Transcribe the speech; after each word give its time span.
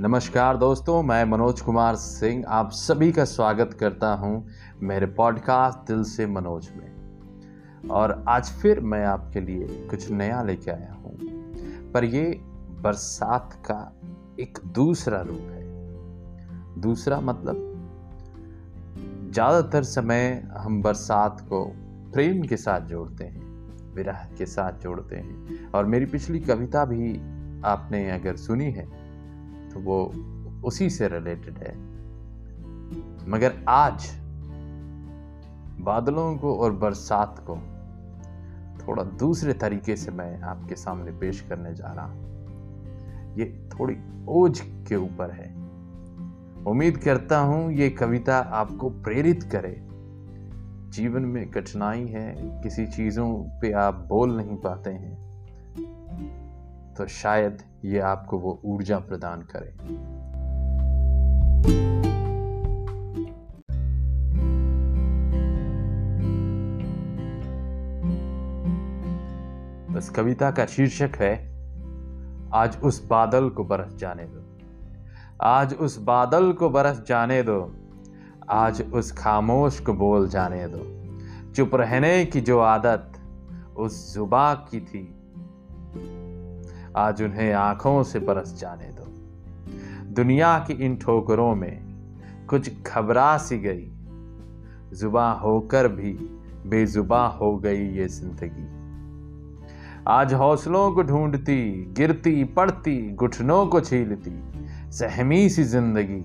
नमस्कार 0.00 0.56
दोस्तों, 0.56 1.02
मैं 1.02 1.24
मनोज 1.24 1.60
कुमार 1.60 1.96
सिंह 1.96 2.44
आप 2.48 2.70
सभी 2.70 3.12
का 3.12 3.24
स्वागत 3.24 3.76
करता 3.80 4.14
हूँ 4.14 4.48
मेरे 4.82 5.06
पॉडकास्ट 5.06 5.78
दिल 5.78 6.02
से 6.04 6.26
मनोज 6.26 6.70
में। 6.76 7.88
और 7.88 8.24
आज 8.28 8.50
फिर 8.50 8.80
मैं 8.80 9.04
आपके 9.04 9.40
लिए 9.40 9.86
कुछ 9.90 10.10
नया 10.10 10.42
लेके 10.42 10.70
आया 10.70 10.92
हूँ। 10.92 11.18
पर 11.92 12.04
ये 12.04 12.40
बरसात 12.80 13.52
का 13.70 14.00
एक 14.40 14.58
दूसरा 14.66 15.20
रूप 15.20 15.40
है। 15.40 16.80
दूसरा 16.80 17.20
मतलब 17.20 17.70
ज़्यादातर 19.32 19.82
समय 19.82 20.50
हम 20.56 20.82
बरसात 20.82 21.40
को 21.40 21.64
प्रेम 22.12 22.42
के 22.42 22.56
साथ 22.56 22.80
जोड़ते 22.80 23.24
हैं, 23.24 23.46
विरह 23.94 24.28
के 24.38 24.46
साथ 24.46 24.72
जोड़ते 24.72 25.16
हैं। 25.16 25.70
और 25.72 25.86
मेरी 25.86 26.06
पिछली 26.06 26.40
कविता 26.40 26.84
भी 26.84 27.16
आपने 27.64 28.10
अगर 28.10 28.36
सुनी 28.36 28.70
है 28.70 29.03
तो 29.74 29.80
वो 29.80 30.12
उसी 30.64 30.90
से 30.90 31.08
रिलेटेड 31.08 31.58
है। 31.58 31.76
मगर 33.28 33.64
आज 33.68 34.12
बादलों 35.80 36.36
को 36.36 36.54
और 36.54 36.72
बरसात 36.72 37.44
को 37.50 37.56
थोड़ा 38.86 39.02
दूसरे 39.02 39.52
तरीके 39.52 39.96
से 39.96 40.10
मैं 40.10 40.40
आपके 40.40 40.74
सामने 40.74 41.10
पेश 41.10 41.40
करने 41.40 41.74
जा 41.74 41.92
रहा 41.92 42.06
हूँ। 42.06 42.34
ये 43.38 43.68
थोड़ी 43.68 43.96
ओझ 44.28 44.60
के 44.60 44.96
ऊपर 44.96 45.30
है। 45.30 45.54
उम्मीद 46.64 46.98
करता 46.98 47.38
हूँ 47.38 47.72
ये 47.72 47.90
कविता 47.90 48.38
आपको 48.38 48.90
प्रेरित 48.90 49.42
करे। 49.42 49.88
जीवन 50.90 51.22
में 51.22 51.50
कठिनाई 51.50 52.06
है, 52.06 52.60
किसी 52.62 52.86
चीज़ों 52.86 53.58
पे 53.60 53.72
आप 53.72 53.94
बोल 53.94 54.36
नहीं 54.36 54.56
पाते 54.56 54.90
हैं। 54.90 55.33
तो 56.98 57.06
शायद 57.06 57.62
ये 57.84 57.98
आपको 57.98 58.38
वो 58.38 58.60
ऊर्जा 58.64 58.98
प्रदान 58.98 59.42
करे। 59.42 59.74
इस 69.98 70.10
कविता 70.10 70.50
का 70.50 70.66
शीर्षक 70.66 71.10
है, 71.16 71.34
आज 72.54 72.78
उस 72.82 73.08
बादल 73.08 73.48
को 73.48 73.64
बरस 73.64 73.94
जाने 73.94 74.24
दो। 74.24 74.58
आज 75.42 75.74
उस 75.74 75.98
बादल 76.02 76.52
को 76.52 76.70
बरस 76.70 77.04
जाने 77.08 77.42
दो। 77.42 77.74
आज 78.50 78.92
उस 78.92 79.12
खामोश 79.12 79.80
को 79.80 79.92
बोल 79.92 80.28
जाने 80.28 80.66
दो। 80.68 80.94
चुप 81.52 81.74
रहने 81.74 82.24
की 82.24 82.40
जो 82.40 82.58
आदत 82.58 83.12
उस 83.76 84.14
जुबा 84.14 84.54
की 84.54 84.80
थी। 84.80 85.20
आज 86.96 87.22
उन्हें 87.22 87.52
आँखों 87.52 88.02
से 88.02 88.18
बरस 88.18 88.60
जाने 88.60 88.84
दो। 88.84 89.04
दुनिया 90.14 90.58
की 90.58 90.72
इन 90.72 90.96
ठोकरों 90.96 91.54
में 91.54 91.82
कुछ 92.50 92.82
घबरा 92.82 93.38
सी 93.38 93.58
गई। 93.58 93.90
जुबा 94.96 95.30
होकर 95.32 95.88
भी 95.88 96.12
बेजुबा 96.66 97.26
हो 97.26 97.56
गई 97.56 97.88
ये 97.88 98.08
ज़िंदगी। 98.08 98.66
आज 100.08 100.34
हौसलों 100.34 100.92
को 100.92 101.02
ढूंढती, 101.02 101.94
गिरती 101.96 102.44
पड़ती 102.44 103.14
घुटनों 103.14 103.66
को 103.66 103.80
छीलती, 103.80 104.42
सहमी 104.90 105.48
सी 105.48 105.64
ज़िंदगी। 105.64 106.24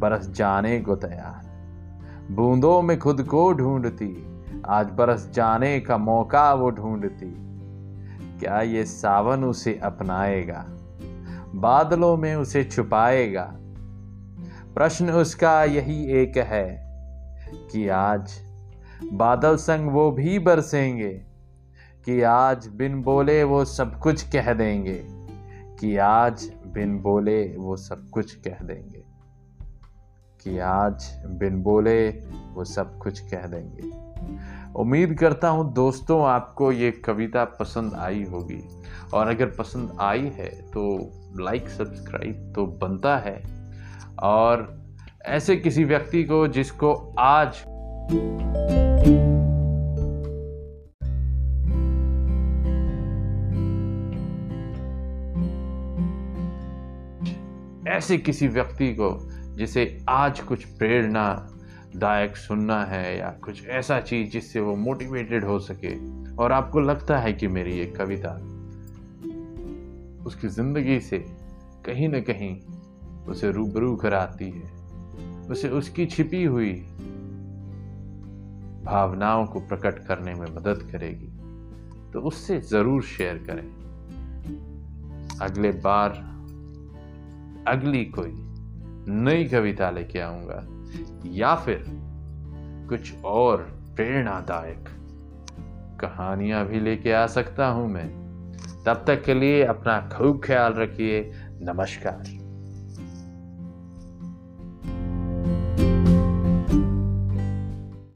बरस 0.00 0.30
जाने 0.30 0.80
को 0.80 0.96
तैयार। 0.96 2.34
बूंदों 2.34 2.82
में 2.82 2.98
खुद 2.98 3.22
को 3.22 3.52
ढूंढती, 3.52 4.26
आज 4.66 4.90
बरस 4.90 5.30
जाने 5.34 5.80
का 5.80 5.98
मौका 5.98 6.54
वो 6.54 6.70
ढूंढती। 6.70 7.47
क्या 8.40 8.60
ये 8.60 8.84
सावन 8.84 9.44
उसे 9.44 9.80
अपनाएगा? 9.82 10.64
बादलों 11.54 12.16
में 12.16 12.34
उसे 12.36 12.64
छुपाएगा? 12.64 13.54
प्रश्न 14.74 15.10
उसका 15.10 15.64
यही 15.64 16.04
एक 16.12 16.36
है 16.36 16.88
कि 17.72 17.88
आज 17.88 18.40
बादल 19.12 19.56
संग 19.56 19.90
वो 19.90 20.10
भी 20.10 20.38
बरसेंगे, 20.38 21.12
कि 22.04 22.22
आज 22.22 22.68
बिन 22.68 23.02
बोले 23.02 23.44
वो 23.44 23.64
सब 23.64 23.98
कुछ 23.98 24.22
कह 24.22 24.52
देंगे, 24.52 25.02
कि 25.80 25.96
आज 25.96 26.52
बिन 26.66 26.98
बोले 26.98 27.56
वो 27.56 27.76
सब 27.76 28.08
कुछ 28.08 28.34
कह 28.34 28.58
देंगे, 28.62 29.04
कि 30.44 30.58
आज 30.58 31.22
बिन 31.26 31.62
बोले 31.62 32.08
वो 32.54 32.64
सब 32.64 32.98
कुछ 32.98 33.20
कह 33.20 33.46
देंगे। 33.46 33.97
उम्मीद 34.78 35.14
करता 35.14 35.48
हूँ 35.48 35.72
दोस्तों, 35.74 36.24
आपको 36.26 36.72
ये 36.72 36.90
कविता 36.90 37.44
पसंद 37.44 37.94
आई 37.94 38.24
होगी। 38.24 38.62
और 39.14 39.28
अगर 39.28 39.46
पसंद 39.46 39.96
आई 40.00 40.32
है 40.34 40.48
तो 40.70 40.84
लाइक 41.40 41.68
सब्सक्राइब 41.68 42.52
तो 42.56 42.66
बनता 42.82 43.16
है। 43.16 43.42
और 44.22 44.66
ऐसे 45.26 45.56
किसी 45.56 45.84
व्यक्ति 45.84 46.24
को 46.24 46.46
जिसको 46.48 46.94
आज 47.18 47.64
ऐसे 57.88 58.18
किसी 58.18 58.48
व्यक्ति 58.48 58.94
को 58.94 59.10
जिसे 59.56 60.04
आज 60.08 60.40
कुछ 60.40 60.64
प्रेरणा 60.64 61.48
दायक 61.96 62.36
सुनना 62.36 62.84
है 62.84 63.18
या 63.18 63.30
कुछ 63.30 63.66
ऐसा 63.66 64.00
चीज़ 64.00 64.30
जिससे 64.30 64.60
वो 64.60 64.76
मोटिवेटेड 64.76 65.44
हो 65.44 65.58
सके। 65.58 65.94
और 66.34 66.52
आपको 66.52 66.80
लगता 66.80 67.18
है 67.18 67.32
कि 67.32 67.48
मेरी 67.48 67.78
ये 67.78 67.86
कविता 67.86 68.34
उसकी 70.26 70.48
ज़िंदगी 70.48 71.00
से 71.00 71.18
कहीं 71.84 72.08
ना 72.08 72.20
कहीं 72.20 72.60
उसे 73.26 73.52
रूबरू 73.52 73.96
कराती 73.96 74.50
है। 74.50 74.70
उसे 75.50 75.68
उसकी 75.68 76.06
छिपी 76.06 76.44
हुई 76.44 76.72
भावनाओं 78.84 79.46
को 79.46 79.60
प्रकट 79.60 80.06
करने 80.06 80.34
में 80.34 80.46
मदद 80.46 80.88
करेगी। 80.92 81.28
तो 82.12 82.20
उससे 82.20 82.60
ज़रूर 82.60 83.02
शेयर 83.02 83.38
करें। 83.38 83.78
अगले 85.40 85.72
बार 85.72 86.10
अगली 87.68 88.04
कोई 88.04 88.32
नई 89.08 89.44
कविता 89.44 89.90
लेके 89.90 90.18
आऊँगा। 90.18 90.77
या 91.26 91.54
फिर 91.54 91.84
कुछ 92.88 93.24
और 93.24 93.56
प्रेरणादायक 93.96 94.84
कहानियाँ 96.00 96.66
भी 96.66 96.80
लेके 96.80 97.12
आ 97.12 97.26
सकता 97.26 97.66
हूँ 97.66 97.88
मैं। 97.88 98.28
तब 98.86 99.04
तक 99.06 99.24
के 99.24 99.34
लिए 99.34 99.64
अपना 99.64 100.10
खूब 100.12 100.40
ख्याल 100.44 100.72
रखिए। 100.72 101.32
नमस्कार। 101.60 102.47